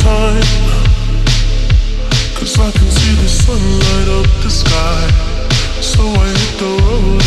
time. 0.00 0.42
Cause 2.36 2.58
I 2.58 2.70
can 2.70 2.90
see 2.90 3.14
the 3.22 3.28
sunlight 3.28 4.08
up 4.18 4.42
the 4.42 4.50
sky. 4.50 5.00
So 5.80 6.02
I 6.02 6.28
hit 6.28 6.58
the 6.58 6.70
road. 6.84 7.19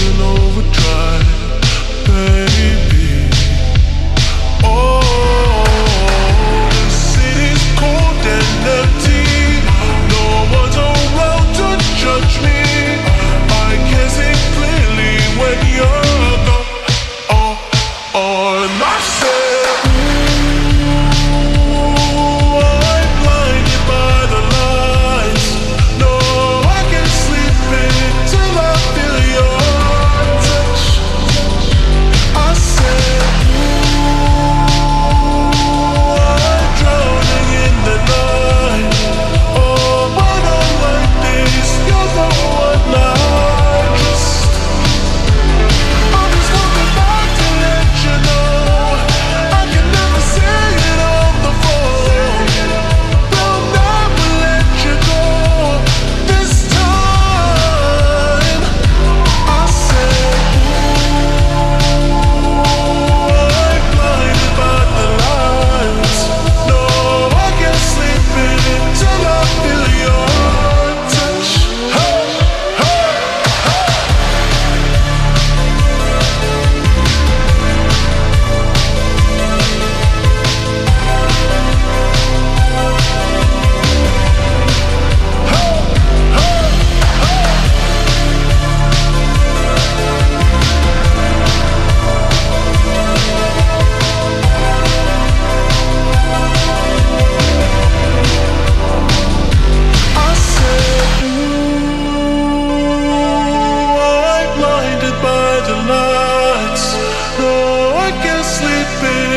open. 109.05 109.32